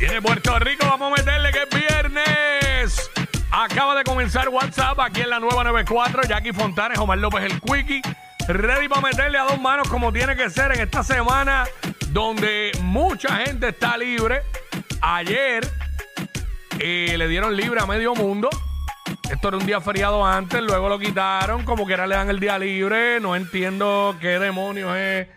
[0.00, 3.10] Viene Puerto Rico, vamos a meterle que es viernes.
[3.50, 6.22] Acaba de comenzar WhatsApp aquí en la nueva 94.
[6.22, 8.00] Jackie Fontanes, Omar López, el Quickie.
[8.48, 11.66] Ready para meterle a dos manos como tiene que ser en esta semana
[12.08, 14.40] donde mucha gente está libre.
[15.02, 15.68] Ayer
[16.78, 18.48] eh, le dieron libre a medio mundo.
[19.30, 22.40] Esto era un día feriado antes, luego lo quitaron, como que ahora le dan el
[22.40, 23.20] día libre.
[23.20, 25.28] No entiendo qué demonios es,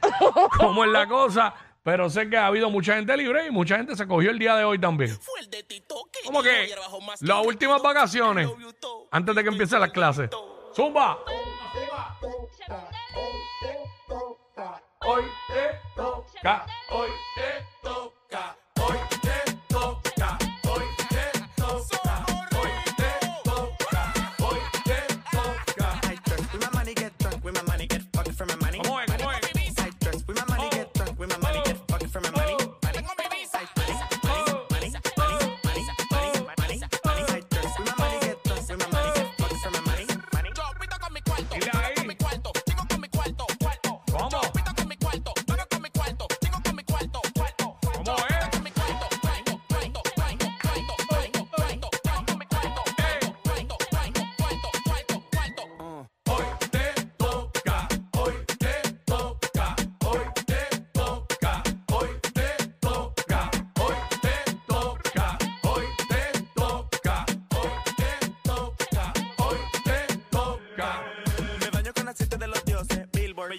[0.57, 1.53] cómo es la cosa.
[1.83, 4.55] Pero sé que ha habido mucha gente libre y mucha gente se cogió el día
[4.55, 5.17] de hoy también.
[6.25, 6.73] Como que
[7.21, 8.49] las últimas vacaciones,
[9.11, 10.29] antes de que empiecen las clases.
[10.73, 11.19] ¡Zumba!
[15.05, 17.52] Hoy te toca, hoy te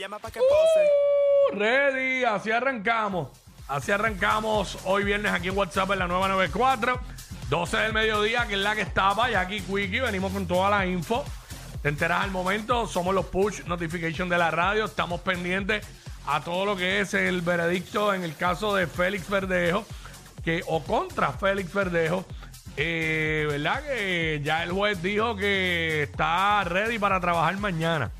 [0.05, 1.55] llama pa' que pose.
[1.55, 3.29] Uh, Ready, así arrancamos.
[3.69, 7.01] Así arrancamos hoy viernes aquí en WhatsApp en la nueva 94.
[7.48, 9.31] 12 del mediodía, que es la que estaba.
[9.31, 11.25] Y aquí Quickie, venimos con toda la info.
[11.81, 12.87] Te enteras al momento.
[12.87, 14.85] Somos los push notification de la radio.
[14.85, 15.87] Estamos pendientes
[16.27, 19.87] a todo lo que es el veredicto en el caso de Félix Verdejo.
[20.45, 22.27] Que, o contra Félix Verdejo.
[22.77, 23.83] Eh, ¿Verdad?
[23.85, 28.11] Que ya el juez dijo que está ready para trabajar mañana.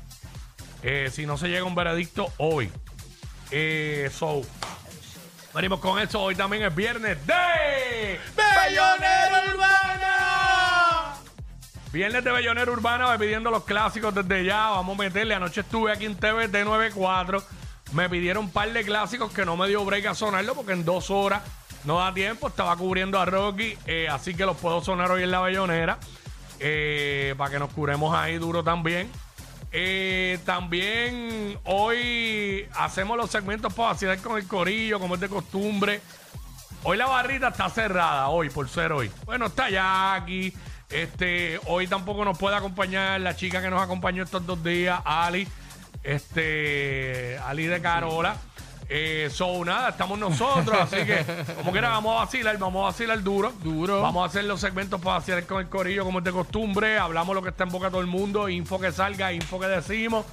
[0.87, 2.71] Eh, si no se llega a un veredicto hoy.
[3.49, 4.43] Eh, so,
[5.51, 6.21] venimos con eso.
[6.21, 11.15] Hoy también es viernes de ¡Bellonera Urbana!
[11.91, 14.69] Viernes de Bellonera Urbana, me pidiendo los clásicos desde ya.
[14.69, 15.33] Vamos a meterle.
[15.33, 17.41] Anoche estuve aquí en TVT 94.
[17.93, 20.85] Me pidieron un par de clásicos que no me dio break a sonarlo porque en
[20.85, 21.41] dos horas
[21.85, 22.47] no da tiempo.
[22.47, 25.97] Estaba cubriendo a Rocky, eh, así que los puedo sonar hoy en la Bellonera.
[26.59, 29.09] eh, para que nos curemos ahí duro también.
[29.77, 35.99] Eh, también hoy hacemos los segmentos para vacilar con el corillo, como es de costumbre.
[36.83, 39.11] Hoy la barrita está cerrada, hoy, por ser hoy.
[39.25, 40.53] Bueno, está Jackie.
[40.89, 45.45] Este, hoy tampoco nos puede acompañar la chica que nos acompañó estos dos días, Ali.
[46.03, 48.37] Este, Ali de Carola.
[48.87, 51.25] Eh, so, nada, estamos nosotros, así que
[51.55, 53.51] como quiera vamos a vacilar, vamos a vacilar duro.
[53.63, 54.01] Duro.
[54.01, 56.99] Vamos a hacer los segmentos para vacilar con el corillo como es de costumbre.
[56.99, 59.67] Hablamos lo que está en boca de todo el mundo, info que salga, info que
[59.67, 60.25] decimos.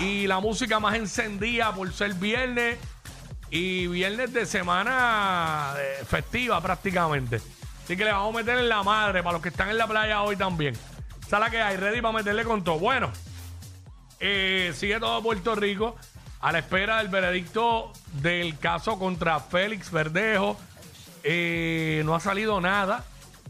[0.00, 2.78] Y la música más encendida por ser viernes
[3.50, 5.74] y viernes de semana
[6.06, 7.40] festiva prácticamente.
[7.82, 9.88] Así que le vamos a meter en la madre para los que están en la
[9.88, 10.74] playa hoy también.
[11.26, 12.78] Esa es la que hay, ready para meterle con todo.
[12.78, 13.10] Bueno,
[14.20, 15.96] eh, sigue todo Puerto Rico
[16.40, 20.56] a la espera del veredicto del caso contra Félix Verdejo.
[21.24, 23.04] Eh, no ha salido nada.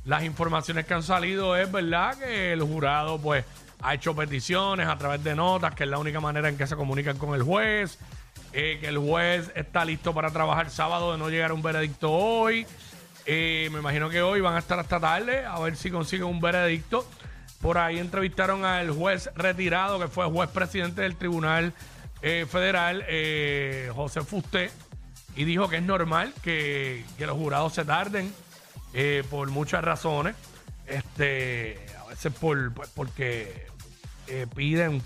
[0.05, 3.45] Las informaciones que han salido es verdad que el jurado pues
[3.83, 6.77] ha hecho peticiones a través de notas, que es la única manera en que se
[6.77, 7.99] comunican con el juez.
[8.53, 12.11] eh, que el juez está listo para trabajar sábado de no llegar a un veredicto
[12.11, 12.67] hoy.
[13.27, 16.41] Eh, me imagino que hoy van a estar hasta tarde a ver si consiguen un
[16.41, 17.07] veredicto.
[17.61, 21.75] Por ahí entrevistaron al juez retirado, que fue juez presidente del Tribunal
[22.23, 24.71] eh, Federal, eh, José Fusté,
[25.37, 28.33] y dijo que es normal que, que los jurados se tarden
[28.93, 30.35] eh, por muchas razones.
[30.87, 33.67] Este, a veces por, pues, porque
[34.57, 35.03] piden,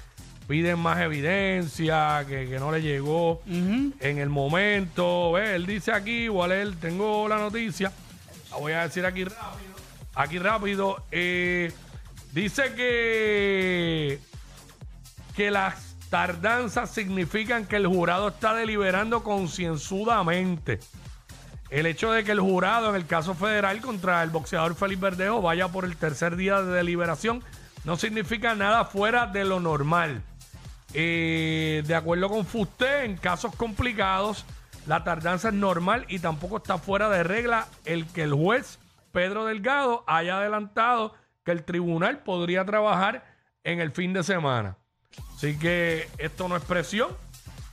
[0.48, 5.32] piden más evidencia que, que no le llegó en el momento.
[5.32, 7.92] Ve, Él dice aquí, igual él, tengo la noticia,
[8.50, 9.72] la voy a decir aquí rápido.
[10.14, 11.04] Aquí rápido.
[11.10, 14.20] dice que,
[15.36, 20.78] que las tardanzas significan que el jurado está deliberando concienzudamente.
[21.70, 25.40] el hecho de que el jurado en el caso federal contra el boxeador Félix Verdejo
[25.40, 27.42] vaya por el tercer día de deliberación
[27.84, 30.22] no significa nada fuera de lo normal.
[30.92, 34.44] Eh, de acuerdo con Fusté, en casos complicados,
[34.86, 38.78] la tardanza es normal y tampoco está fuera de regla el que el juez
[39.12, 43.24] Pedro Delgado haya adelantado que el tribunal podría trabajar
[43.64, 44.76] en el fin de semana.
[45.36, 47.10] Así que esto no es presión,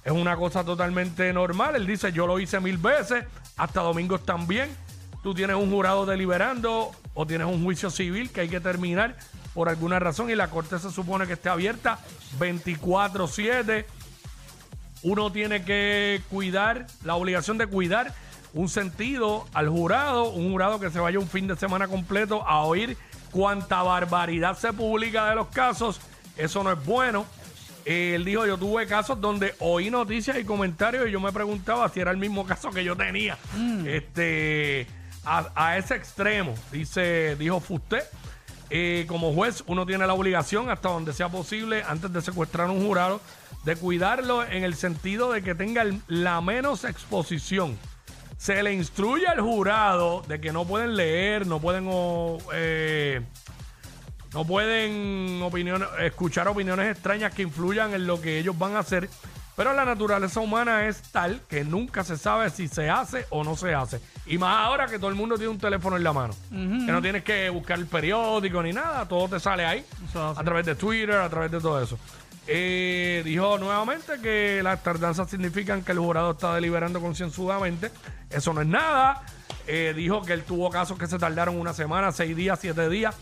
[0.04, 1.76] es una cosa totalmente normal.
[1.76, 3.26] Él dice, yo lo hice mil veces,
[3.58, 4.76] hasta domingos también.
[5.22, 9.18] Tú tienes un jurado deliberando o tienes un juicio civil que hay que terminar
[9.54, 12.00] por alguna razón y la corte se supone que esté abierta
[12.40, 13.86] 24/7.
[15.04, 18.14] Uno tiene que cuidar, la obligación de cuidar
[18.54, 22.64] un sentido al jurado, un jurado que se vaya un fin de semana completo a
[22.64, 22.98] oír
[23.32, 26.02] cuánta barbaridad se publica de los casos.
[26.40, 27.26] Eso no es bueno.
[27.86, 32.00] Él dijo, yo tuve casos donde oí noticias y comentarios y yo me preguntaba si
[32.00, 33.38] era el mismo caso que yo tenía.
[33.88, 34.86] Este,
[35.26, 38.04] a, a ese extremo, dice, dijo Fusté.
[38.72, 42.72] Eh, como juez, uno tiene la obligación, hasta donde sea posible, antes de secuestrar a
[42.72, 43.20] un jurado,
[43.66, 47.76] de cuidarlo en el sentido de que tenga el- la menos exposición.
[48.38, 53.22] Se le instruye al jurado de que no pueden leer, no pueden o, eh,
[54.34, 59.10] no pueden opiniones, escuchar opiniones extrañas que influyan en lo que ellos van a hacer.
[59.56, 63.58] Pero la naturaleza humana es tal que nunca se sabe si se hace o no
[63.58, 64.00] se hace.
[64.26, 66.34] Y más ahora que todo el mundo tiene un teléfono en la mano.
[66.50, 69.84] Que no tienes que buscar el periódico ni nada, todo te sale ahí.
[70.16, 72.00] A través de Twitter, a través de todo eso.
[72.48, 77.92] Eh, dijo nuevamente que las tardanzas significan que el jurado está deliberando concienzudamente.
[78.30, 79.24] Eso no es nada.
[79.68, 83.14] Eh, dijo que él tuvo casos que se tardaron una semana, seis días, siete días.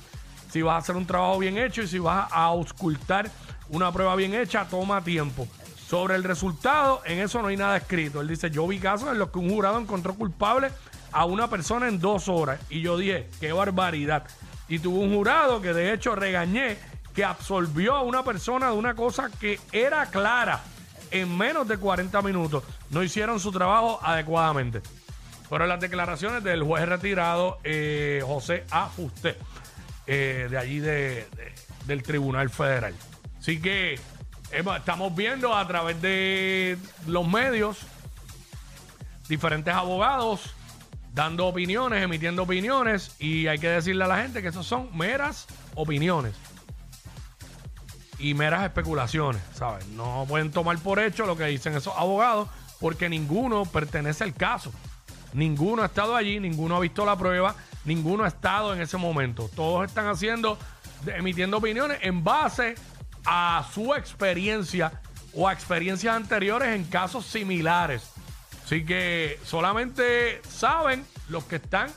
[0.57, 3.30] Si vas a hacer un trabajo bien hecho y si vas a auscultar
[3.69, 5.48] una prueba bien hecha, toma tiempo.
[5.88, 8.21] Sobre el resultado, en eso no hay nada escrito.
[8.21, 10.71] Él dice, yo vi casos en los que un jurado encontró culpable
[11.12, 12.59] a una persona en dos horas.
[12.71, 14.24] Y yo dije, qué barbaridad.
[14.68, 16.80] Y tuvo un jurado que de hecho regañé
[17.13, 20.63] que absolvió a una persona de una cosa que era clara
[21.12, 22.63] en menos de 40 minutos.
[22.89, 24.81] No hicieron su trabajo adecuadamente.
[25.48, 28.88] Fueron las declaraciones del juez retirado eh, José A.
[28.88, 29.38] Fusté,
[30.07, 31.54] eh, de allí de- de-
[31.86, 32.94] del Tribunal Federal.
[33.39, 34.00] Así que
[34.51, 37.77] estamos viendo a través de los medios
[39.30, 40.54] diferentes abogados
[41.13, 45.48] dando opiniones, emitiendo opiniones, y hay que decirle a la gente que esos son meras
[45.75, 46.33] opiniones
[48.19, 49.86] y meras especulaciones, ¿sabes?
[49.88, 52.50] No pueden tomar por hecho lo que dicen esos abogados
[52.80, 54.71] porque ninguno pertenece al caso.
[55.33, 57.56] Ninguno ha estado allí, ninguno ha visto la prueba,
[57.88, 59.50] ninguno ha estado en ese momento.
[59.56, 60.60] Todos están haciendo,
[61.07, 62.75] emitiendo opiniones en base
[63.25, 64.92] a su experiencia
[65.34, 68.12] o a experiencias anteriores en casos similares.
[68.63, 71.89] Así que solamente saben los que están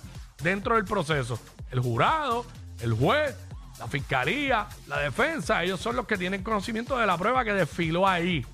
[0.42, 1.38] dentro del proceso.
[1.72, 2.46] El jurado,
[2.80, 3.36] el juez,
[3.80, 8.06] la fiscalía, la defensa, ellos son los que tienen conocimiento de la prueba que desfiló
[8.06, 8.46] ahí.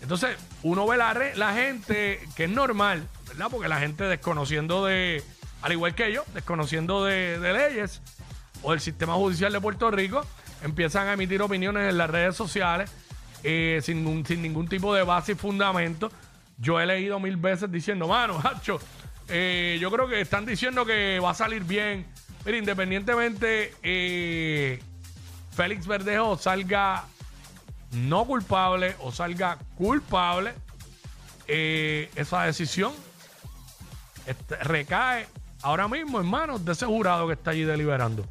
[0.00, 3.48] Entonces, uno ve la, la gente, que es normal, ¿verdad?
[3.50, 5.24] Porque la gente desconociendo de,
[5.62, 8.00] al igual que yo, desconociendo de, leyes
[8.62, 10.24] o del sistema judicial de Puerto Rico,
[10.62, 12.90] empiezan a emitir opiniones en las redes sociales
[13.42, 16.10] eh, sin ningún tipo de base y fundamento.
[16.58, 18.80] Yo he leído mil veces diciendo, mano, hacho,
[19.28, 22.06] eh, yo creo que están diciendo que va a salir bien.
[22.44, 24.80] Mira, independientemente, eh,
[25.52, 27.04] Félix Verdejo salga
[27.92, 30.54] no culpable o salga culpable,
[31.46, 32.92] eh, esa decisión
[34.26, 35.26] este, recae
[35.62, 38.24] ahora mismo en manos de ese jurado que está allí deliberando.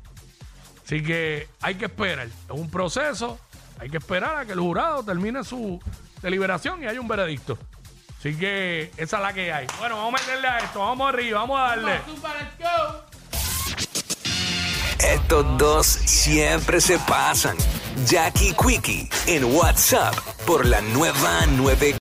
[0.86, 2.27] Así que hay que esperar.
[2.27, 3.39] Es un proceso.
[3.79, 5.79] Hay que esperar a que el jurado termine su
[6.22, 7.57] deliberación y haya un veredicto.
[8.19, 9.67] Así que esa es la que hay.
[9.79, 10.79] Bueno, vamos a meterle a esto.
[10.79, 12.01] Vamos arriba, vamos a darle.
[15.00, 17.55] Estos dos siempre se pasan.
[18.05, 20.15] Jackie Quickie en WhatsApp
[20.46, 21.96] por la nueva 9.